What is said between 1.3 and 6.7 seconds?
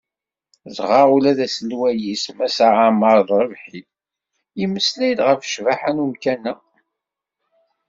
d aselway-is Mass Ɛemmar Rabḥi, yemmeslay-d ɣef ccbaḥa n umkan-a.